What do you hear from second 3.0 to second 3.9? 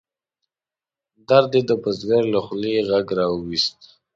را ویوست.